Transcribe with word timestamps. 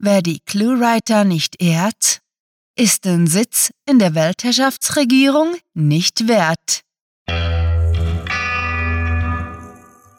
wer 0.00 0.22
die 0.22 0.40
Cluewriter 0.40 1.24
nicht 1.24 1.62
ehrt, 1.62 2.20
ist 2.74 3.04
den 3.04 3.26
Sitz 3.26 3.72
in 3.86 3.98
der 3.98 4.14
Weltherrschaftsregierung 4.14 5.56
nicht 5.74 6.26
wert. 6.26 6.82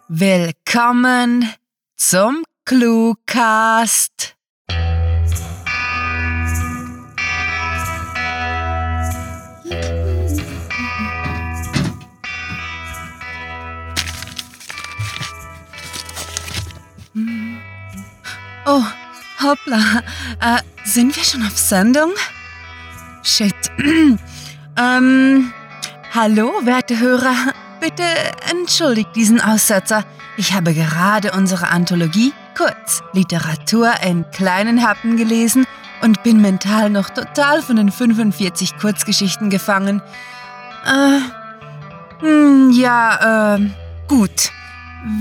Willkommen 0.07 1.51
zum 1.95 2.43
Cluecast. 2.65 4.35
Oh, 18.63 18.83
hoppla. 19.43 20.03
Äh, 20.39 20.61
sind 20.83 21.15
wir 21.15 21.23
schon 21.23 21.43
auf 21.43 21.57
Sendung? 21.57 22.11
Shit. 23.23 23.55
ähm, 24.77 25.53
hallo, 26.13 26.51
werte 26.63 26.99
Hörer. 26.99 27.35
Bitte 27.79 28.03
entschuldigt 28.49 29.15
diesen 29.15 29.41
Aussetzer. 29.41 30.03
Ich 30.37 30.53
habe 30.53 30.73
gerade 30.73 31.31
unsere 31.31 31.67
Anthologie, 31.67 32.33
kurz 32.57 33.01
Literatur 33.13 33.91
in 34.03 34.25
kleinen 34.31 34.87
Happen 34.87 35.17
gelesen 35.17 35.65
und 36.01 36.23
bin 36.23 36.41
mental 36.41 36.89
noch 36.89 37.09
total 37.09 37.61
von 37.61 37.75
den 37.75 37.91
45 37.91 38.77
Kurzgeschichten 38.77 39.49
gefangen. 39.49 40.01
Äh, 40.85 41.19
hm, 42.21 42.71
ja, 42.71 43.55
äh, 43.55 43.69
gut. 44.07 44.51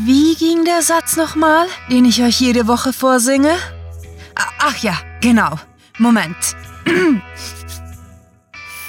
Wie 0.05 0.35
ging 0.37 0.65
der 0.65 0.83
Satz 0.83 1.17
nochmal, 1.17 1.67
den 1.91 2.05
ich 2.05 2.23
euch 2.23 2.41
jede 2.41 2.67
Woche 2.67 2.93
vorsinge? 2.93 3.57
Ach 4.59 4.77
ja, 4.79 4.97
genau. 5.21 5.59
Moment. 5.99 6.57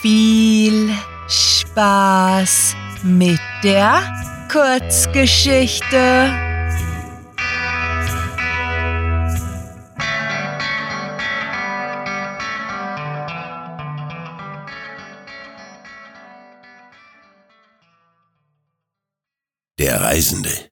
Viel 0.02 0.90
Spaß 1.28 2.76
mit 3.04 3.40
der 3.64 4.48
Kurzgeschichte. 4.52 6.50
Der 19.80 20.00
Reisende. 20.02 20.71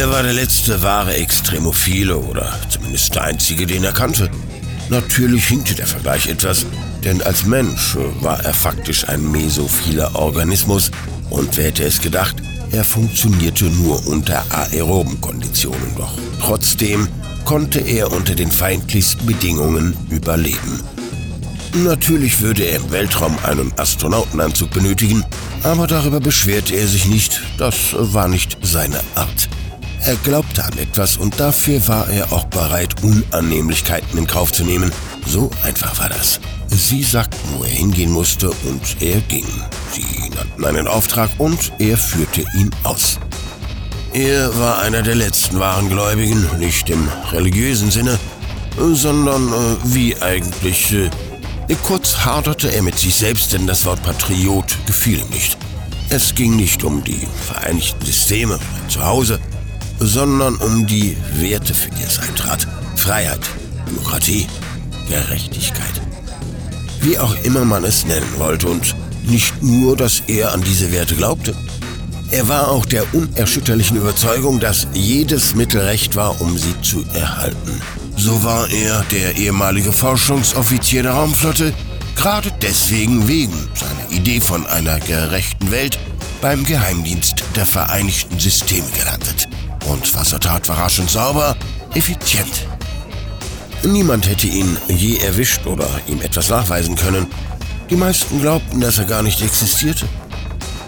Er 0.00 0.10
war 0.10 0.22
der 0.22 0.32
letzte 0.32 0.82
wahre 0.82 1.12
Extremophile 1.12 2.16
oder 2.16 2.58
zumindest 2.70 3.14
der 3.14 3.24
einzige, 3.24 3.66
den 3.66 3.84
er 3.84 3.92
kannte. 3.92 4.30
Natürlich 4.88 5.44
hinkte 5.44 5.74
der 5.74 5.86
Vergleich 5.86 6.26
etwas, 6.26 6.64
denn 7.04 7.20
als 7.20 7.44
Mensch 7.44 7.98
war 8.22 8.42
er 8.42 8.54
faktisch 8.54 9.06
ein 9.06 9.30
mesophiler 9.30 10.14
Organismus 10.14 10.90
und 11.28 11.54
wer 11.58 11.66
hätte 11.66 11.84
es 11.84 12.00
gedacht, 12.00 12.36
er 12.72 12.82
funktionierte 12.82 13.66
nur 13.66 14.06
unter 14.06 14.42
aeroben 14.48 15.20
Konditionen, 15.20 15.94
doch 15.98 16.14
trotzdem 16.40 17.06
konnte 17.44 17.80
er 17.80 18.10
unter 18.10 18.34
den 18.34 18.50
feindlichsten 18.50 19.26
Bedingungen 19.26 19.94
überleben. 20.08 20.80
Natürlich 21.84 22.40
würde 22.40 22.62
er 22.62 22.76
im 22.76 22.90
Weltraum 22.90 23.36
einen 23.44 23.70
Astronautenanzug 23.78 24.70
benötigen, 24.70 25.26
aber 25.62 25.86
darüber 25.86 26.20
beschwerte 26.20 26.74
er 26.74 26.86
sich 26.86 27.04
nicht, 27.04 27.42
das 27.58 27.74
war 27.92 28.28
nicht 28.28 28.56
seine 28.62 29.00
Art. 29.14 29.49
Er 30.04 30.16
glaubte 30.16 30.64
an 30.64 30.78
etwas 30.78 31.18
und 31.18 31.38
dafür 31.38 31.86
war 31.86 32.08
er 32.08 32.32
auch 32.32 32.44
bereit, 32.44 33.02
Unannehmlichkeiten 33.02 34.18
in 34.18 34.26
Kauf 34.26 34.50
zu 34.50 34.64
nehmen. 34.64 34.90
So 35.26 35.50
einfach 35.62 35.98
war 35.98 36.08
das. 36.08 36.40
Sie 36.68 37.02
sagten, 37.02 37.36
wo 37.52 37.64
er 37.64 37.70
hingehen 37.70 38.10
musste 38.10 38.50
und 38.50 38.96
er 39.00 39.20
ging. 39.22 39.46
Sie 39.92 40.30
nannten 40.30 40.64
einen 40.64 40.88
Auftrag 40.88 41.28
und 41.38 41.72
er 41.78 41.98
führte 41.98 42.42
ihn 42.54 42.70
aus. 42.82 43.18
Er 44.12 44.58
war 44.58 44.78
einer 44.80 45.02
der 45.02 45.16
letzten 45.16 45.60
wahren 45.60 45.90
Gläubigen, 45.90 46.46
nicht 46.58 46.88
im 46.88 47.06
religiösen 47.30 47.90
Sinne, 47.90 48.18
sondern 48.78 49.48
äh, 49.48 49.76
wie 49.84 50.20
eigentlich. 50.20 50.92
Äh, 50.92 51.10
kurz 51.84 52.16
haderte 52.24 52.72
er 52.72 52.82
mit 52.82 52.98
sich 52.98 53.14
selbst, 53.14 53.52
denn 53.52 53.66
das 53.66 53.84
Wort 53.84 54.02
Patriot 54.02 54.76
gefiel 54.86 55.20
ihm 55.20 55.28
nicht. 55.28 55.58
Es 56.08 56.34
ging 56.34 56.56
nicht 56.56 56.82
um 56.82 57.04
die 57.04 57.28
Vereinigten 57.46 58.04
Systeme, 58.04 58.58
zu 58.88 59.04
Hause, 59.04 59.38
sondern 60.00 60.56
um 60.56 60.86
die 60.86 61.16
Werte, 61.34 61.74
für 61.74 61.90
die 61.90 62.02
es 62.02 62.18
eintrat. 62.18 62.66
Freiheit, 62.96 63.40
Demokratie, 63.86 64.46
Gerechtigkeit. 65.08 66.00
Wie 67.00 67.18
auch 67.18 67.34
immer 67.44 67.64
man 67.64 67.84
es 67.84 68.04
nennen 68.04 68.34
wollte 68.38 68.66
und 68.68 68.94
nicht 69.24 69.62
nur, 69.62 69.96
dass 69.96 70.22
er 70.26 70.52
an 70.52 70.62
diese 70.62 70.92
Werte 70.92 71.14
glaubte. 71.14 71.54
Er 72.30 72.48
war 72.48 72.68
auch 72.68 72.86
der 72.86 73.12
unerschütterlichen 73.14 73.96
Überzeugung, 73.96 74.60
dass 74.60 74.86
jedes 74.92 75.54
Mittel 75.54 75.80
recht 75.80 76.14
war, 76.14 76.40
um 76.40 76.56
sie 76.56 76.80
zu 76.80 77.04
erhalten. 77.12 77.80
So 78.16 78.44
war 78.44 78.68
er 78.70 79.04
der 79.10 79.36
ehemalige 79.36 79.92
Forschungsoffizier 79.92 81.02
der 81.02 81.12
Raumflotte, 81.12 81.72
gerade 82.14 82.52
deswegen 82.62 83.26
wegen 83.26 83.68
seiner 83.74 84.12
Idee 84.12 84.40
von 84.40 84.66
einer 84.66 85.00
gerechten 85.00 85.70
Welt 85.70 85.98
beim 86.40 86.64
Geheimdienst 86.64 87.42
der 87.56 87.66
Vereinigten 87.66 88.38
Systeme 88.38 88.88
gelandet. 88.96 89.49
Und 89.90 90.14
was 90.14 90.32
er 90.32 90.40
tat, 90.40 90.68
war 90.68 90.78
rasch 90.78 91.00
und 91.00 91.10
sauber, 91.10 91.56
effizient. 91.94 92.66
Niemand 93.82 94.28
hätte 94.28 94.46
ihn 94.46 94.76
je 94.88 95.16
erwischt 95.18 95.66
oder 95.66 95.88
ihm 96.06 96.20
etwas 96.20 96.48
nachweisen 96.48 96.94
können. 96.94 97.26
Die 97.88 97.96
meisten 97.96 98.40
glaubten, 98.40 98.80
dass 98.80 98.98
er 98.98 99.06
gar 99.06 99.22
nicht 99.22 99.42
existierte. 99.42 100.06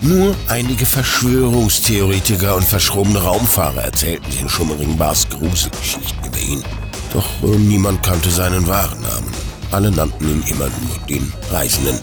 Nur 0.00 0.36
einige 0.46 0.86
Verschwörungstheoretiker 0.86 2.54
und 2.54 2.64
verschrobene 2.64 3.20
Raumfahrer 3.20 3.82
erzählten 3.82 4.30
den 4.38 4.48
schummerigen 4.48 4.96
Bars 4.96 5.28
Gruselgeschichten 5.28 6.24
über 6.24 6.38
ihn. 6.38 6.62
Doch 7.12 7.26
äh, 7.42 7.56
niemand 7.56 8.02
kannte 8.04 8.30
seinen 8.30 8.66
wahren 8.68 9.00
Namen. 9.00 9.30
Alle 9.72 9.90
nannten 9.90 10.28
ihn 10.28 10.42
immer 10.48 10.66
nur 10.66 11.06
den 11.08 11.32
Reisenden. 11.50 11.98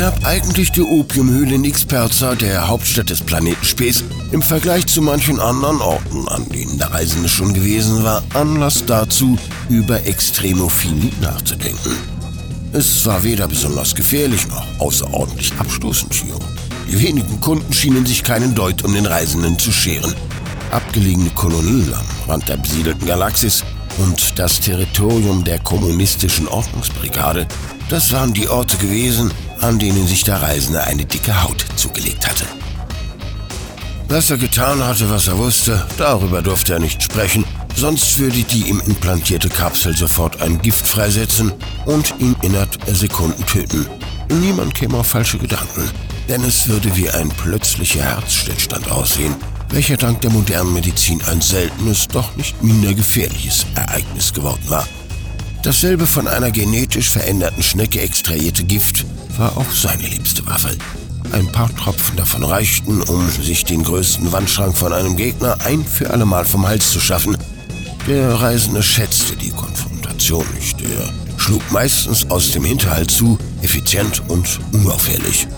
Gab 0.00 0.24
eigentlich 0.24 0.72
die 0.72 0.80
Opiumhöhle 0.80 1.58
Nixperza, 1.58 2.34
der 2.34 2.68
Hauptstadt 2.68 3.10
des 3.10 3.20
Planeten 3.20 3.62
Spes, 3.62 4.02
im 4.32 4.40
Vergleich 4.40 4.86
zu 4.86 5.02
manchen 5.02 5.38
anderen 5.38 5.82
Orten, 5.82 6.26
an 6.28 6.48
denen 6.48 6.78
der 6.78 6.90
Reisende 6.90 7.28
schon 7.28 7.52
gewesen 7.52 8.02
war, 8.02 8.22
Anlass 8.32 8.86
dazu, 8.86 9.36
über 9.68 10.06
Extremophilie 10.06 11.12
nachzudenken. 11.20 11.92
Es 12.72 13.04
war 13.04 13.22
weder 13.24 13.46
besonders 13.46 13.94
gefährlich 13.94 14.48
noch 14.48 14.64
außerordentlich 14.78 15.52
abstoßend 15.58 16.14
hier. 16.14 16.38
Die 16.90 16.98
wenigen 16.98 17.38
Kunden 17.42 17.70
schienen 17.70 18.06
sich 18.06 18.24
keinen 18.24 18.54
Deut 18.54 18.82
um 18.82 18.94
den 18.94 19.04
Reisenden 19.04 19.58
zu 19.58 19.70
scheren. 19.70 20.14
Abgelegene 20.70 21.28
Kolonien 21.28 21.92
am 21.92 22.30
Rand 22.30 22.48
der 22.48 22.56
besiedelten 22.56 23.06
Galaxis 23.06 23.64
und 23.98 24.38
das 24.38 24.60
Territorium 24.60 25.44
der 25.44 25.58
kommunistischen 25.58 26.48
Ordnungsbrigade, 26.48 27.46
das 27.90 28.12
waren 28.14 28.32
die 28.32 28.48
Orte 28.48 28.78
gewesen, 28.78 29.30
an 29.60 29.78
denen 29.78 30.06
sich 30.06 30.24
der 30.24 30.42
Reisende 30.42 30.84
eine 30.84 31.04
dicke 31.04 31.42
Haut 31.42 31.64
zugelegt 31.76 32.26
hatte. 32.28 32.44
Was 34.08 34.28
er 34.28 34.38
getan 34.38 34.82
hatte, 34.82 35.08
was 35.08 35.28
er 35.28 35.38
wusste, 35.38 35.86
darüber 35.96 36.42
durfte 36.42 36.72
er 36.72 36.80
nicht 36.80 37.02
sprechen, 37.02 37.44
sonst 37.76 38.18
würde 38.18 38.42
die 38.42 38.68
ihm 38.68 38.80
implantierte 38.80 39.48
Kapsel 39.48 39.96
sofort 39.96 40.40
ein 40.42 40.60
Gift 40.60 40.86
freisetzen 40.86 41.52
und 41.86 42.14
ihn 42.18 42.34
innerhalb 42.42 42.76
Sekunden 42.88 43.46
töten. 43.46 43.86
Niemand 44.28 44.74
käme 44.74 44.98
auf 44.98 45.06
falsche 45.06 45.38
Gedanken, 45.38 45.88
denn 46.28 46.42
es 46.42 46.66
würde 46.66 46.96
wie 46.96 47.08
ein 47.08 47.28
plötzlicher 47.28 48.02
Herzstillstand 48.02 48.90
aussehen, 48.90 49.36
welcher 49.68 49.96
dank 49.96 50.20
der 50.22 50.30
modernen 50.30 50.72
Medizin 50.72 51.22
ein 51.28 51.40
seltenes, 51.40 52.08
doch 52.08 52.34
nicht 52.36 52.60
minder 52.62 52.92
gefährliches 52.94 53.64
Ereignis 53.76 54.32
geworden 54.32 54.68
war. 54.68 54.88
Dasselbe 55.62 56.06
von 56.06 56.26
einer 56.26 56.50
genetisch 56.50 57.10
veränderten 57.10 57.62
Schnecke 57.62 58.00
extrahierte 58.00 58.64
Gift 58.64 59.04
war 59.40 59.56
auch 59.56 59.70
seine 59.72 60.02
liebste 60.02 60.46
Waffe. 60.46 60.76
Ein 61.32 61.50
paar 61.50 61.74
Tropfen 61.74 62.14
davon 62.14 62.44
reichten, 62.44 63.00
um 63.00 63.28
sich 63.30 63.64
den 63.64 63.82
größten 63.82 64.30
Wandschrank 64.32 64.76
von 64.76 64.92
einem 64.92 65.16
Gegner 65.16 65.56
ein 65.64 65.82
für 65.82 66.10
allemal 66.10 66.44
vom 66.44 66.68
Hals 66.68 66.90
zu 66.90 67.00
schaffen. 67.00 67.38
Der 68.06 68.34
Reisende 68.34 68.82
schätzte 68.82 69.36
die 69.36 69.50
Konfrontation 69.50 70.44
nicht. 70.54 70.82
Er 70.82 71.38
schlug 71.38 71.62
meistens 71.72 72.30
aus 72.30 72.50
dem 72.50 72.64
Hinterhalt 72.64 73.10
zu, 73.10 73.38
effizient 73.62 74.22
und 74.28 74.60
unauffällig. 74.72 75.48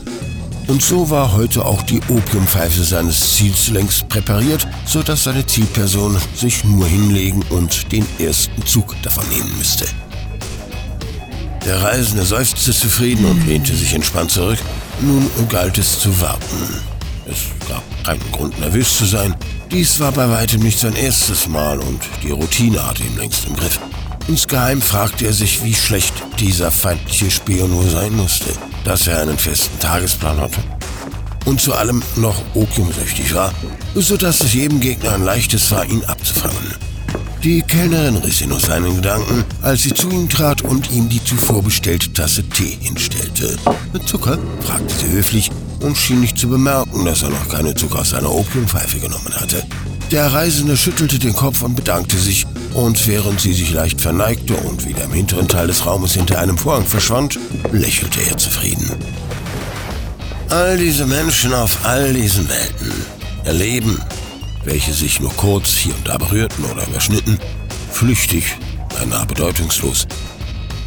Und 0.68 0.80
so 0.80 1.10
war 1.10 1.32
heute 1.32 1.64
auch 1.64 1.82
die 1.82 2.00
Opiumpfeife 2.08 2.84
seines 2.84 3.32
Ziels 3.36 3.68
längst 3.68 4.08
präpariert, 4.08 4.64
sodass 4.86 5.24
seine 5.24 5.44
Zielperson 5.44 6.16
sich 6.36 6.62
nur 6.62 6.86
hinlegen 6.86 7.42
und 7.50 7.90
den 7.90 8.06
ersten 8.20 8.64
Zug 8.64 8.94
davon 9.02 9.28
nehmen 9.28 9.58
müsste. 9.58 9.86
Der 11.64 11.80
Reisende 11.80 12.24
seufzte 12.24 12.72
zufrieden 12.72 13.24
und 13.24 13.46
lehnte 13.46 13.74
sich 13.74 13.94
entspannt 13.94 14.32
zurück. 14.32 14.58
Nun 15.00 15.30
galt 15.48 15.78
es 15.78 15.98
zu 15.98 16.20
warten. 16.20 16.80
Es 17.24 17.68
gab 17.68 17.82
keinen 18.04 18.32
Grund, 18.32 18.58
nervös 18.58 18.96
zu 18.96 19.04
sein. 19.04 19.36
Dies 19.70 20.00
war 20.00 20.12
bei 20.12 20.28
weitem 20.28 20.60
nicht 20.60 20.78
sein 20.78 20.96
erstes 20.96 21.46
Mal 21.46 21.78
und 21.78 22.00
die 22.22 22.30
Routine 22.30 22.84
hatte 22.84 23.04
ihn 23.04 23.16
längst 23.16 23.46
im 23.46 23.56
Griff. 23.56 23.78
Insgeheim 24.28 24.82
fragte 24.82 25.26
er 25.26 25.32
sich, 25.32 25.62
wie 25.62 25.74
schlecht 25.74 26.14
dieser 26.40 26.70
feindliche 26.70 27.30
Spion 27.30 27.72
wohl 27.72 27.88
sein 27.88 28.14
musste, 28.14 28.52
dass 28.84 29.06
er 29.06 29.20
einen 29.20 29.38
festen 29.38 29.78
Tagesplan 29.78 30.40
hatte 30.40 30.60
und 31.44 31.60
zu 31.60 31.74
allem 31.74 32.02
noch 32.16 32.42
opiumsüchtig 32.54 33.34
war, 33.34 33.52
sodass 33.94 34.42
es 34.42 34.52
jedem 34.52 34.80
Gegner 34.80 35.12
ein 35.12 35.24
leichtes 35.24 35.70
war, 35.70 35.84
ihn 35.84 36.04
abzufangen. 36.04 36.91
Die 37.44 37.60
Kellnerin 37.60 38.14
riss 38.18 38.40
ihn 38.40 38.52
aus 38.52 38.66
seinen 38.66 38.94
Gedanken, 38.94 39.44
als 39.62 39.82
sie 39.82 39.92
zu 39.92 40.08
ihm 40.10 40.28
trat 40.28 40.62
und 40.62 40.92
ihm 40.92 41.08
die 41.08 41.22
zuvor 41.24 41.60
bestellte 41.60 42.12
Tasse 42.12 42.44
Tee 42.44 42.78
hinstellte. 42.80 43.56
Mit 43.92 44.06
Zucker? 44.06 44.38
fragte 44.60 44.94
sie 44.94 45.12
höflich 45.12 45.50
und 45.80 45.96
schien 45.96 46.20
nicht 46.20 46.38
zu 46.38 46.48
bemerken, 46.48 47.04
dass 47.04 47.22
er 47.22 47.30
noch 47.30 47.48
keine 47.48 47.74
Zucker 47.74 47.98
aus 47.98 48.10
seiner 48.10 48.30
Opiumpfeife 48.30 49.00
genommen 49.00 49.34
hatte. 49.34 49.64
Der 50.12 50.32
Reisende 50.32 50.76
schüttelte 50.76 51.18
den 51.18 51.32
Kopf 51.32 51.62
und 51.62 51.74
bedankte 51.74 52.16
sich, 52.16 52.46
und 52.74 53.08
während 53.08 53.40
sie 53.40 53.54
sich 53.54 53.72
leicht 53.72 54.00
verneigte 54.00 54.54
und 54.54 54.86
wieder 54.86 55.02
im 55.02 55.12
hinteren 55.12 55.48
Teil 55.48 55.66
des 55.66 55.84
Raumes 55.84 56.14
hinter 56.14 56.38
einem 56.38 56.56
Vorhang 56.56 56.86
verschwand, 56.86 57.40
lächelte 57.72 58.20
er 58.22 58.38
zufrieden. 58.38 58.88
All 60.48 60.78
diese 60.78 61.06
Menschen 61.06 61.52
auf 61.54 61.78
all 61.82 62.12
diesen 62.12 62.48
Welten 62.48 62.92
erleben, 63.44 63.98
welche 64.64 64.92
sich 64.92 65.20
nur 65.20 65.32
kurz 65.36 65.76
hier 65.76 65.94
und 65.94 66.08
da 66.08 66.18
berührten 66.18 66.64
oder 66.64 66.86
überschnitten, 66.86 67.38
flüchtig, 67.90 68.56
beinahe 68.98 69.26
bedeutungslos, 69.26 70.06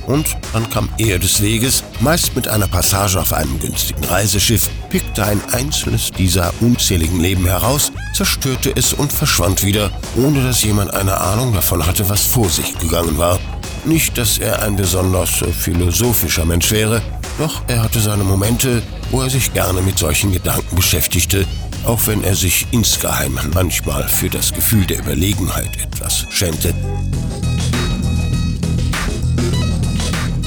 und 0.07 0.37
dann 0.53 0.69
kam 0.69 0.89
er 0.97 1.19
des 1.19 1.41
Weges, 1.41 1.83
meist 1.99 2.35
mit 2.35 2.47
einer 2.47 2.67
Passage 2.67 3.19
auf 3.19 3.33
einem 3.33 3.59
günstigen 3.59 4.03
Reiseschiff, 4.03 4.69
pickte 4.89 5.25
ein 5.25 5.41
einzelnes 5.51 6.11
dieser 6.11 6.53
unzähligen 6.61 7.19
Leben 7.19 7.45
heraus, 7.45 7.91
zerstörte 8.13 8.71
es 8.75 8.93
und 8.93 9.11
verschwand 9.11 9.63
wieder, 9.63 9.91
ohne 10.15 10.43
dass 10.43 10.63
jemand 10.63 10.93
eine 10.93 11.17
Ahnung 11.17 11.53
davon 11.53 11.85
hatte, 11.85 12.07
was 12.07 12.21
vor 12.21 12.49
sich 12.49 12.77
gegangen 12.77 13.17
war. 13.17 13.39
Nicht, 13.83 14.17
dass 14.17 14.37
er 14.37 14.61
ein 14.63 14.75
besonders 14.75 15.43
philosophischer 15.59 16.45
Mensch 16.45 16.71
wäre, 16.71 17.01
doch 17.37 17.61
er 17.67 17.83
hatte 17.83 17.99
seine 17.99 18.23
Momente, 18.23 18.81
wo 19.11 19.21
er 19.21 19.29
sich 19.29 19.53
gerne 19.53 19.81
mit 19.81 19.97
solchen 19.99 20.31
Gedanken 20.31 20.75
beschäftigte, 20.75 21.45
auch 21.85 22.07
wenn 22.07 22.23
er 22.23 22.35
sich 22.35 22.67
insgeheim 22.71 23.39
manchmal 23.53 24.07
für 24.07 24.29
das 24.29 24.53
Gefühl 24.53 24.85
der 24.85 24.99
Überlegenheit 24.99 25.77
etwas 25.81 26.25
schämte. 26.29 26.73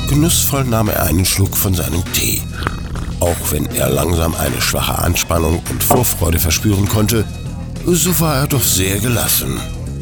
Genussvoll 0.08 0.64
nahm 0.64 0.88
er 0.88 1.02
einen 1.04 1.24
Schluck 1.24 1.56
von 1.56 1.74
seinem 1.74 2.02
Tee. 2.12 2.42
Auch 3.20 3.52
wenn 3.52 3.66
er 3.66 3.90
langsam 3.90 4.34
eine 4.34 4.60
schwache 4.60 4.98
Anspannung 4.98 5.62
und 5.70 5.82
Vorfreude 5.82 6.38
verspüren 6.38 6.88
konnte, 6.88 7.24
so 7.84 8.18
war 8.20 8.36
er 8.36 8.46
doch 8.46 8.62
sehr 8.62 8.98
gelassen. 9.00 9.60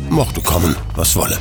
Mochte 0.09 0.41
kommen, 0.41 0.77
was 0.95 1.17
wolle. 1.17 1.39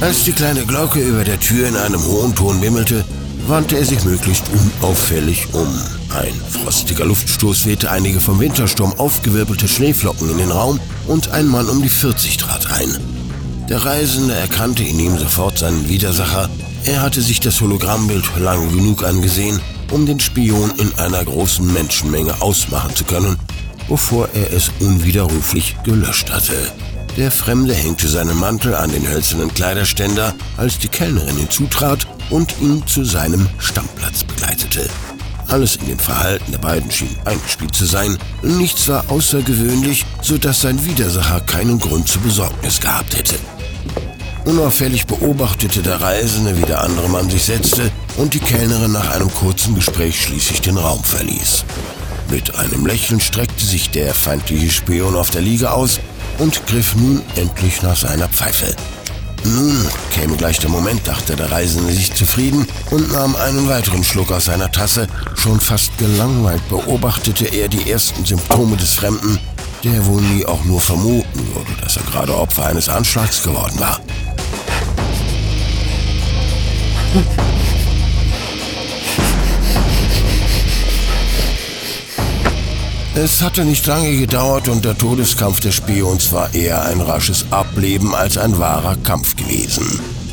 Als 0.00 0.24
die 0.24 0.32
kleine 0.32 0.66
Glocke 0.66 1.00
über 1.00 1.24
der 1.24 1.40
Tür 1.40 1.66
in 1.66 1.76
einem 1.76 2.04
hohen 2.04 2.34
Ton 2.34 2.60
wimmelte, 2.60 3.02
wandte 3.46 3.78
er 3.78 3.84
sich 3.84 4.04
möglichst 4.04 4.44
unauffällig 4.50 5.54
um. 5.54 5.68
Ein 6.10 6.34
frostiger 6.50 7.06
Luftstoß 7.06 7.64
wehte 7.64 7.90
einige 7.90 8.20
vom 8.20 8.38
Wintersturm 8.38 8.92
aufgewirbelte 8.98 9.66
Schneeflocken 9.66 10.30
in 10.30 10.38
den 10.38 10.50
Raum 10.50 10.78
und 11.06 11.30
ein 11.30 11.46
Mann 11.46 11.68
um 11.68 11.82
die 11.82 11.88
40 11.88 12.36
trat 12.36 12.70
ein. 12.70 12.94
Der 13.70 13.84
Reisende 13.84 14.34
erkannte 14.34 14.82
in 14.82 14.98
ihm 15.00 15.18
sofort 15.18 15.58
seinen 15.58 15.88
Widersacher. 15.88 16.50
Er 16.84 17.00
hatte 17.00 17.22
sich 17.22 17.40
das 17.40 17.60
Hologrammbild 17.60 18.24
lang 18.38 18.70
genug 18.70 19.02
angesehen, 19.02 19.60
um 19.90 20.04
den 20.04 20.20
Spion 20.20 20.72
in 20.76 20.92
einer 20.98 21.24
großen 21.24 21.72
Menschenmenge 21.72 22.42
ausmachen 22.42 22.94
zu 22.94 23.04
können, 23.04 23.36
bevor 23.88 24.28
er 24.34 24.52
es 24.52 24.70
unwiderruflich 24.78 25.76
gelöscht 25.84 26.30
hatte. 26.30 26.54
Der 27.16 27.30
Fremde 27.30 27.72
hängte 27.72 28.08
seinen 28.08 28.36
Mantel 28.38 28.74
an 28.74 28.90
den 28.90 29.08
hölzernen 29.08 29.52
Kleiderständer, 29.54 30.34
als 30.58 30.78
die 30.78 30.88
Kellnerin 30.88 31.38
hinzutrat 31.38 32.06
und 32.28 32.54
ihn 32.60 32.86
zu 32.86 33.04
seinem 33.04 33.48
Stammplatz 33.58 34.22
begleitete. 34.24 34.86
Alles 35.48 35.76
in 35.76 35.86
dem 35.86 35.98
Verhalten 35.98 36.52
der 36.52 36.58
beiden 36.58 36.90
schien 36.90 37.16
eingespielt 37.24 37.74
zu 37.74 37.86
sein. 37.86 38.18
Nichts 38.42 38.86
war 38.88 39.04
außergewöhnlich, 39.08 40.04
sodass 40.20 40.60
sein 40.60 40.84
Widersacher 40.84 41.40
keinen 41.40 41.78
Grund 41.78 42.06
zur 42.06 42.20
Besorgnis 42.20 42.80
gehabt 42.80 43.16
hätte. 43.16 43.36
Unauffällig 44.44 45.06
beobachtete 45.06 45.80
der 45.82 46.02
Reisende, 46.02 46.58
wie 46.58 46.66
der 46.66 46.82
andere 46.82 47.08
Mann 47.08 47.30
sich 47.30 47.44
setzte 47.44 47.90
und 48.18 48.34
die 48.34 48.40
Kellnerin 48.40 48.92
nach 48.92 49.10
einem 49.14 49.32
kurzen 49.32 49.74
Gespräch 49.74 50.20
schließlich 50.20 50.60
den 50.60 50.76
Raum 50.76 51.02
verließ. 51.02 51.64
Mit 52.30 52.56
einem 52.56 52.84
Lächeln 52.84 53.20
streckte 53.20 53.64
sich 53.64 53.90
der 53.90 54.14
feindliche 54.14 54.70
Spion 54.70 55.16
auf 55.16 55.30
der 55.30 55.42
Liege 55.42 55.70
aus 55.70 56.00
und 56.38 56.66
griff 56.66 56.94
nun 56.96 57.22
endlich 57.36 57.82
nach 57.82 57.96
seiner 57.96 58.28
Pfeife. 58.28 58.74
Nun 59.44 59.86
käme 60.10 60.36
gleich 60.36 60.58
der 60.58 60.70
Moment, 60.70 61.06
dachte 61.06 61.36
der 61.36 61.50
Reisende 61.52 61.92
sich 61.92 62.12
zufrieden 62.12 62.66
und 62.90 63.12
nahm 63.12 63.36
einen 63.36 63.68
weiteren 63.68 64.02
Schluck 64.02 64.32
aus 64.32 64.46
seiner 64.46 64.72
Tasse. 64.72 65.06
Schon 65.36 65.60
fast 65.60 65.96
gelangweilt 65.98 66.68
beobachtete 66.68 67.44
er 67.46 67.68
die 67.68 67.90
ersten 67.90 68.24
Symptome 68.24 68.76
des 68.76 68.94
Fremden, 68.94 69.38
der 69.84 70.04
wohl 70.06 70.20
nie 70.22 70.44
auch 70.44 70.64
nur 70.64 70.80
vermuten 70.80 71.54
würde, 71.54 71.70
dass 71.80 71.96
er 71.96 72.02
gerade 72.04 72.36
Opfer 72.36 72.66
eines 72.66 72.88
Anschlags 72.88 73.42
geworden 73.42 73.78
war. 73.78 74.00
Es 83.18 83.40
hatte 83.40 83.64
nicht 83.64 83.86
lange 83.86 84.14
gedauert 84.14 84.68
und 84.68 84.84
der 84.84 84.96
Todeskampf 84.96 85.60
des 85.60 85.74
Spions 85.74 86.32
war 86.32 86.52
eher 86.52 86.84
ein 86.84 87.00
rasches 87.00 87.46
Ableben 87.50 88.14
als 88.14 88.36
ein 88.36 88.58
wahrer 88.58 88.94
Kampf 88.96 89.36
gewesen. 89.36 89.86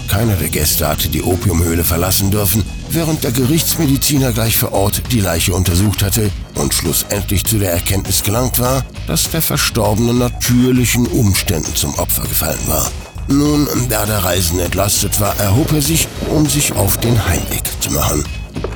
Keiner 0.09 0.35
der 0.35 0.49
Gäste 0.49 0.89
hatte 0.89 1.07
die 1.07 1.23
Opiumhöhle 1.23 1.85
verlassen 1.85 2.29
dürfen, 2.29 2.61
während 2.89 3.23
der 3.23 3.31
Gerichtsmediziner 3.31 4.33
gleich 4.33 4.57
vor 4.57 4.73
Ort 4.73 5.01
die 5.13 5.21
Leiche 5.21 5.53
untersucht 5.53 6.03
hatte 6.03 6.29
und 6.55 6.73
schlussendlich 6.73 7.45
zu 7.45 7.57
der 7.57 7.71
Erkenntnis 7.71 8.21
gelangt 8.21 8.59
war, 8.59 8.83
dass 9.07 9.29
der 9.29 9.41
Verstorbene 9.41 10.13
natürlichen 10.13 11.07
Umständen 11.07 11.73
zum 11.75 11.97
Opfer 11.97 12.23
gefallen 12.23 12.67
war. 12.67 12.91
Nun, 13.29 13.65
da 13.87 14.05
der 14.05 14.25
Reisende 14.25 14.65
entlastet 14.65 15.21
war, 15.21 15.39
erhob 15.39 15.71
er 15.71 15.81
sich, 15.81 16.09
um 16.29 16.45
sich 16.49 16.73
auf 16.73 16.97
den 16.97 17.25
Heimweg 17.25 17.63
zu 17.79 17.91
machen. 17.91 18.25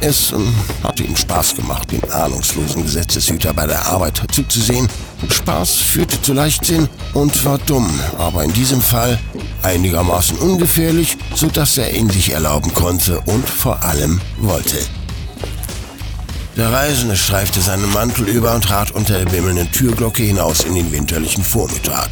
Es 0.02 0.32
ähm, 0.32 0.54
hatte 0.84 1.04
ihm 1.04 1.16
Spaß 1.16 1.56
gemacht, 1.56 1.92
den 1.92 2.04
ahnungslosen 2.12 2.84
Gesetzeshüter 2.84 3.54
bei 3.54 3.66
der 3.66 3.88
Arbeit 3.88 4.22
zuzusehen. 4.32 4.88
Spaß 5.30 5.76
führte 5.76 6.22
zu 6.22 6.34
Leichtsinn 6.34 6.88
und 7.14 7.44
war 7.46 7.58
dumm, 7.58 7.90
aber 8.18 8.44
in 8.44 8.54
diesem 8.54 8.82
Fall 8.82 9.20
einigermaßen 9.64 10.38
ungefährlich, 10.38 11.18
sodass 11.36 11.78
er 11.78 11.94
ihn 11.94 12.10
sich 12.10 12.32
erlauben 12.32 12.74
konnte 12.74 13.20
und 13.22 13.50
vor 13.50 13.84
allem 13.84 14.22
wollte. 14.38 14.78
Der 16.56 16.72
Reisende 16.72 17.16
streifte 17.16 17.62
seinen 17.62 17.92
Mantel 17.94 18.28
über 18.28 18.56
und 18.56 18.64
trat 18.64 18.92
unter 18.92 19.20
der 19.20 19.26
bimmelnden 19.26 19.72
Türglocke 19.72 20.24
hinaus 20.24 20.62
in 20.62 20.74
den 20.74 20.92
winterlichen 20.92 21.44
Vormittag. 21.44 22.10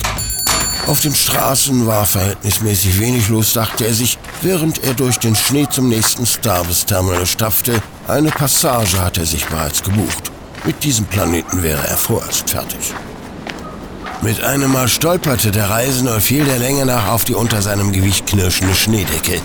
Auf 0.88 1.00
den 1.00 1.16
Straßen 1.16 1.88
war 1.88 2.06
verhältnismäßig 2.06 3.00
wenig 3.00 3.30
los, 3.30 3.54
dachte 3.54 3.88
er 3.88 3.94
sich, 3.96 4.20
während 4.44 4.84
er 4.84 4.94
durch 4.94 5.18
den 5.18 5.36
Schnee 5.36 5.68
zum 5.68 5.90
nächsten 5.90 6.28
Starbucks-Terminal 6.28 7.26
stapfte. 7.26 7.82
Eine 8.08 8.30
Passage 8.30 9.02
hatte 9.02 9.22
er 9.22 9.26
sich 9.26 9.46
bereits 9.48 9.82
gebucht. 9.82 10.32
Mit 10.64 10.84
diesem 10.84 11.06
Planeten 11.06 11.64
wäre 11.64 11.88
er 11.88 11.98
vorerst 11.98 12.52
fertig. 12.52 12.94
Mit 14.22 14.44
einem 14.44 14.72
Mal 14.72 14.88
stolperte 14.88 15.52
der 15.52 15.72
Reisende 15.72 16.14
und 16.14 16.22
fiel 16.22 16.46
der 16.46 16.60
Länge 16.60 16.86
nach 16.86 17.08
auf 17.10 17.26
die 17.26 17.34
unter 17.34 17.64
seinem 17.64 17.92
Gewicht 17.92 18.28
knirschende 18.28 18.76
Schneedecke. 18.76 19.42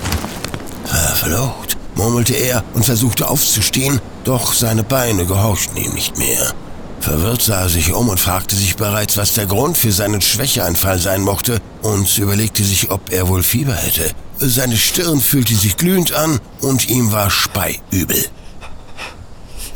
Verflucht, 0.85 1.79
murmelte 1.95 2.35
er 2.35 2.63
und 2.75 2.85
versuchte 2.85 3.29
aufzustehen, 3.29 4.01
doch 4.25 4.53
seine 4.53 4.83
Beine 4.83 5.25
gehorchten 5.25 5.79
ihm 5.79 5.95
nicht 5.95 6.19
mehr. 6.19 6.53
Verwirrt 7.01 7.43
sah 7.43 7.63
er 7.63 7.69
sich 7.69 7.93
um 7.93 8.09
und 8.09 8.21
fragte 8.21 8.55
sich 8.55 8.77
bereits, 8.77 9.17
was 9.17 9.35
der 9.35 9.47
Grund 9.47 9.77
für 9.77 9.91
seinen 9.91 10.21
Schwächeanfall 10.21 10.99
sein 10.99 11.23
mochte 11.23 11.61
und 11.83 12.17
überlegte 12.19 12.63
sich, 12.63 12.91
ob 12.91 13.11
er 13.11 13.29
wohl 13.29 13.43
Fieber 13.43 13.75
hätte. 13.75 14.11
Seine 14.39 14.77
Stirn 14.77 15.21
fühlte 15.21 15.55
sich 15.55 15.77
glühend 15.77 16.13
an 16.13 16.41
und 16.61 16.89
ihm 16.89 17.11
war 17.11 17.31
speiübel. 17.31 18.25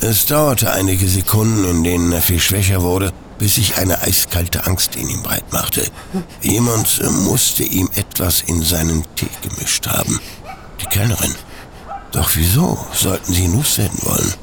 Es 0.00 0.26
dauerte 0.26 0.71
einige 0.73 1.09
Sekunden, 1.09 1.64
in 1.64 1.83
denen 1.83 2.12
er 2.12 2.21
viel 2.21 2.40
schwächer 2.40 2.83
wurde, 2.83 3.11
bis 3.38 3.54
sich 3.54 3.78
eine 3.78 4.02
eiskalte 4.02 4.66
Angst 4.66 4.97
in 4.97 5.09
ihm 5.09 5.23
breitmachte. 5.23 5.87
Jemand 6.43 7.00
musste 7.25 7.64
ihm 7.64 7.88
etwas 7.95 8.43
in 8.43 8.62
seinen 8.62 9.02
Tee 9.16 9.28
gemischt 9.43 9.87
haben. 9.87 10.21
Die 10.81 10.87
Kellnerin. 10.87 11.35
Doch 12.12 12.31
wieso 12.35 12.78
sollten 12.93 13.33
sie 13.33 13.49
Nuss 13.49 13.76
senden 13.76 13.99
wollen? 14.02 14.35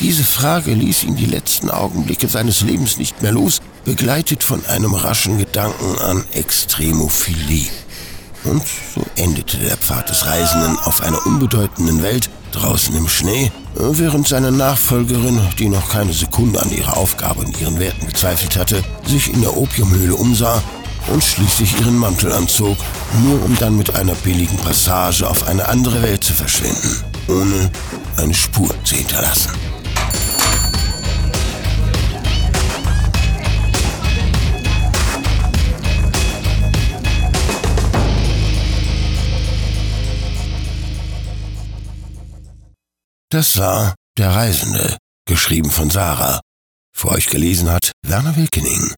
Diese 0.00 0.22
Frage 0.22 0.74
ließ 0.74 1.02
ihn 1.04 1.16
die 1.16 1.26
letzten 1.26 1.70
Augenblicke 1.70 2.28
seines 2.28 2.60
Lebens 2.60 2.98
nicht 2.98 3.20
mehr 3.20 3.32
los, 3.32 3.60
begleitet 3.84 4.44
von 4.44 4.64
einem 4.66 4.94
raschen 4.94 5.38
Gedanken 5.38 5.98
an 5.98 6.24
Extremophilie. 6.32 7.68
Und 8.44 8.62
so 8.94 9.04
endete 9.16 9.56
der 9.58 9.76
Pfad 9.76 10.08
des 10.08 10.24
Reisenden 10.24 10.78
auf 10.84 11.02
einer 11.02 11.26
unbedeutenden 11.26 12.00
Welt 12.02 12.30
draußen 12.52 12.96
im 12.96 13.08
Schnee, 13.08 13.50
während 13.74 14.28
seine 14.28 14.52
Nachfolgerin, 14.52 15.40
die 15.58 15.68
noch 15.68 15.90
keine 15.90 16.12
Sekunde 16.12 16.62
an 16.62 16.70
ihrer 16.70 16.96
Aufgabe 16.96 17.40
und 17.40 17.60
ihren 17.60 17.80
Werten 17.80 18.06
gezweifelt 18.06 18.56
hatte, 18.56 18.82
sich 19.04 19.32
in 19.32 19.40
der 19.40 19.56
Opiumhöhle 19.56 20.14
umsah 20.14 20.62
und 21.12 21.24
schließlich 21.24 21.80
ihren 21.80 21.98
Mantel 21.98 22.32
anzog, 22.32 22.76
nur 23.24 23.42
um 23.44 23.56
dann 23.58 23.76
mit 23.76 23.96
einer 23.96 24.14
billigen 24.14 24.58
Passage 24.58 25.28
auf 25.28 25.48
eine 25.48 25.66
andere 25.68 26.02
Welt 26.02 26.22
zu 26.22 26.34
verschwinden, 26.34 27.02
ohne 27.28 27.70
eine 28.16 28.34
Spur 28.34 28.68
zu 28.84 28.94
hinterlassen. 28.94 29.50
Das 43.30 43.58
war 43.58 43.94
Der 44.16 44.34
Reisende, 44.34 44.96
geschrieben 45.26 45.70
von 45.70 45.90
Sarah. 45.90 46.40
Für 46.96 47.10
euch 47.10 47.26
gelesen 47.26 47.70
hat 47.70 47.92
Werner 48.02 48.36
Wilkening. 48.36 48.94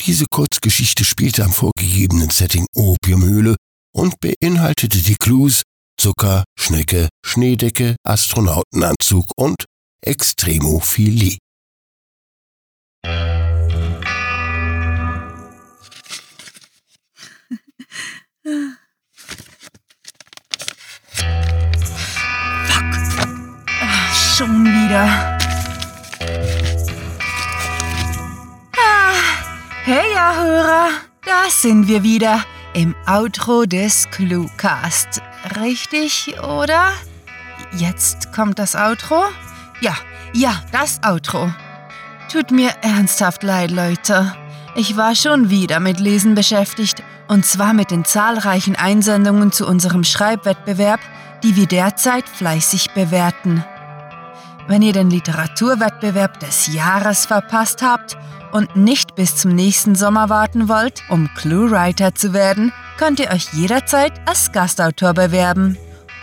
Diese 0.00 0.26
Kurzgeschichte 0.26 1.04
spielte 1.04 1.42
am 1.44 1.52
vorgegebenen 1.52 2.30
Setting 2.30 2.66
Opiumhöhle 2.72 3.56
und 3.92 4.14
beinhaltete 4.20 4.98
die 4.98 5.16
Clues 5.16 5.62
Zucker, 6.00 6.44
Schnecke, 6.56 7.08
Schneedecke, 7.26 7.96
Astronautenanzug 8.04 9.32
und 9.36 9.56
Extremophilie. 10.02 11.38
schon 24.38 24.64
wieder. 24.64 25.36
Ah, 28.76 29.12
hey, 29.82 30.12
ja, 30.14 30.32
Hörer, 30.36 30.88
da 31.26 31.50
sind 31.50 31.88
wir 31.88 32.04
wieder 32.04 32.44
im 32.72 32.94
Outro 33.08 33.64
des 33.64 34.08
Cluecast. 34.12 35.20
Richtig, 35.60 36.36
oder? 36.40 36.92
Jetzt 37.72 38.32
kommt 38.32 38.60
das 38.60 38.76
Outro? 38.76 39.24
Ja, 39.80 39.96
ja, 40.32 40.62
das 40.70 41.00
Outro. 41.02 41.52
Tut 42.30 42.52
mir 42.52 42.70
ernsthaft 42.82 43.42
leid, 43.42 43.72
Leute. 43.72 44.36
Ich 44.76 44.96
war 44.96 45.16
schon 45.16 45.50
wieder 45.50 45.80
mit 45.80 45.98
Lesen 45.98 46.36
beschäftigt, 46.36 47.02
und 47.26 47.44
zwar 47.44 47.74
mit 47.74 47.90
den 47.90 48.04
zahlreichen 48.04 48.76
Einsendungen 48.76 49.50
zu 49.50 49.66
unserem 49.66 50.04
Schreibwettbewerb, 50.04 51.00
die 51.42 51.56
wir 51.56 51.66
derzeit 51.66 52.28
fleißig 52.28 52.92
bewerten. 52.92 53.64
Wenn 54.68 54.82
ihr 54.82 54.92
den 54.92 55.08
Literaturwettbewerb 55.08 56.40
des 56.40 56.66
Jahres 56.74 57.24
verpasst 57.24 57.80
habt 57.80 58.18
und 58.52 58.76
nicht 58.76 59.14
bis 59.14 59.34
zum 59.34 59.54
nächsten 59.54 59.94
Sommer 59.94 60.28
warten 60.28 60.68
wollt, 60.68 61.02
um 61.08 61.30
Cluewriter 61.34 62.14
zu 62.14 62.34
werden, 62.34 62.70
könnt 62.98 63.18
ihr 63.18 63.30
euch 63.30 63.50
jederzeit 63.54 64.12
als 64.28 64.52
Gastautor 64.52 65.14
bewerben. 65.14 65.78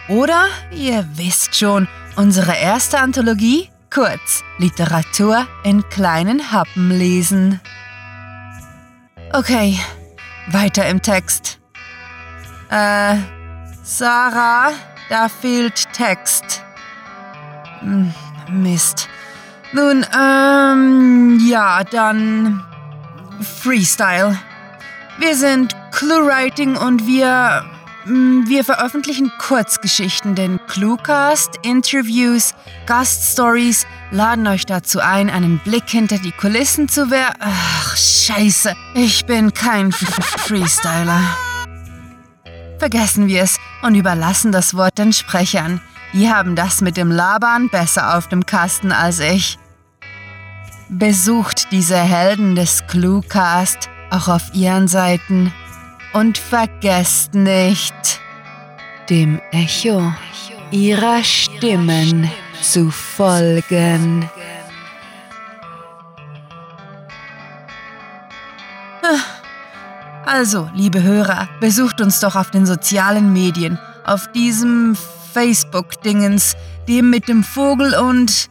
Oder 0.10 0.46
ihr 0.72 1.08
wisst 1.16 1.56
schon, 1.58 1.88
unsere 2.18 2.56
erste 2.56 3.00
Anthologie, 3.00 3.72
kurz 3.92 4.44
Literatur 4.60 5.48
in 5.64 5.82
kleinen 5.90 6.52
Happen 6.52 6.92
lesen. 6.92 7.60
Okay, 9.34 9.80
weiter 10.52 10.88
im 10.88 11.02
Text. 11.02 11.60
Äh, 12.70 13.16
Sarah, 13.82 14.70
da 15.10 15.30
fehlt 15.30 15.92
Text. 15.94 16.64
Hm. 17.80 18.14
Mist. 18.50 19.10
Nun, 19.74 20.06
ähm, 20.18 21.40
ja, 21.50 21.84
dann 21.84 22.64
Freestyle. 23.42 24.38
Wir 25.18 25.36
sind 25.36 25.76
ClueWriting 25.92 26.78
und 26.78 27.08
wir, 27.08 27.66
mm, 28.06 28.48
wir 28.48 28.64
veröffentlichen 28.64 29.32
Kurzgeschichten, 29.40 30.36
den 30.36 30.60
Cluecast, 30.68 31.60
Interviews, 31.64 32.54
Gaststories, 32.86 33.88
laden 34.12 34.48
euch 34.48 34.66
dazu 34.66 35.00
ein, 35.00 35.30
einen 35.30 35.60
Blick 35.60 35.90
hinter 35.90 36.18
die 36.18 36.32
Kulissen 36.32 36.88
zu 36.88 37.12
werfen. 37.12 37.38
Ach, 37.40 37.98
scheiße, 37.98 38.74
ich 38.94 39.26
bin 39.26 39.54
kein 39.54 39.92
Freestyler. 39.92 41.22
Vergessen 42.78 43.28
wir 43.28 43.44
es 43.44 43.58
und 43.82 43.96
überlassen 43.96 44.52
das 44.52 44.76
Wort 44.76 44.98
den 44.98 45.14
Sprechern. 45.14 45.82
Die 46.16 46.32
haben 46.32 46.56
das 46.56 46.80
mit 46.80 46.96
dem 46.96 47.12
Labern 47.12 47.68
besser 47.68 48.18
auf 48.18 48.30
dem 48.30 48.46
Kasten 48.46 48.94
als 48.94 49.20
ich. 49.20 49.60
Besucht 50.88 51.74
diese 51.74 51.98
Helden 51.98 52.56
des 52.56 52.88
Cluecast 52.88 53.90
auch 54.12 54.30
auf 54.30 54.54
ihren 54.54 54.88
Seiten 54.88 55.52
und 56.14 56.38
vergesst 56.38 57.34
nicht, 57.34 58.22
dem 59.10 59.42
Echo 59.52 60.14
ihrer 60.72 61.22
Stimmen 61.22 62.32
zu 62.62 62.92
folgen. 62.92 64.30
Also, 70.26 70.70
liebe 70.74 71.04
Hörer, 71.04 71.50
besucht 71.60 72.00
uns 72.00 72.22
doch 72.22 72.38
auf 72.38 72.52
den 72.52 72.66
sozialen 72.66 73.34
Medien, 73.34 73.78
auf 74.06 74.32
diesem 74.32 74.96
Facebook-Dingens, 75.36 76.56
dem 76.88 77.10
mit 77.10 77.28
dem 77.28 77.44
Vogel 77.44 77.94
und 77.94 78.50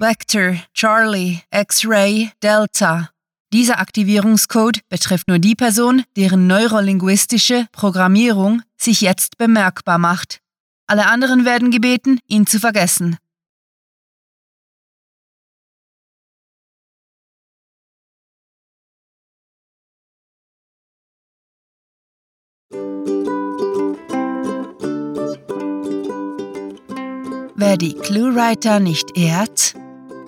Vector, 0.00 0.54
Charlie, 0.74 1.40
X-Ray, 1.52 2.30
Delta. 2.40 3.10
Dieser 3.52 3.80
Aktivierungscode 3.80 4.78
betrifft 4.88 5.26
nur 5.26 5.40
die 5.40 5.56
Person, 5.56 6.04
deren 6.16 6.46
neurolinguistische 6.46 7.66
Programmierung 7.72 8.62
sich 8.76 9.00
jetzt 9.00 9.38
bemerkbar 9.38 9.98
macht. 9.98 10.38
Alle 10.86 11.06
anderen 11.06 11.44
werden 11.44 11.72
gebeten, 11.72 12.20
ihn 12.28 12.46
zu 12.46 12.60
vergessen. 12.60 13.16
Wer 27.56 27.76
die 27.76 27.94
Cluewriter 27.94 28.78
nicht 28.78 29.18
ehrt, 29.18 29.74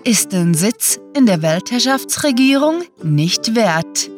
ist 0.04 0.32
den 0.32 0.54
Sitz 0.54 0.98
in 1.16 1.26
der 1.26 1.42
Weltherrschaftsregierung 1.42 2.82
nicht 3.02 3.54
wert. 3.54 4.10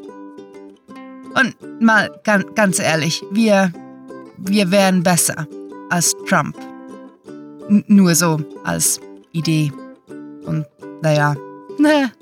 Und 1.35 1.81
mal 1.81 2.11
ganz, 2.25 2.79
ehrlich, 2.79 3.23
wir, 3.31 3.73
wir 4.37 4.71
wären 4.71 5.03
besser 5.03 5.47
als 5.91 6.15
Trump. 6.29 6.57
N 7.69 7.85
nur 7.87 8.15
so 8.15 8.39
als 8.65 9.01
Idee. 9.33 9.73
Und 10.45 10.67
naja, 11.01 11.35
ne, 11.79 12.13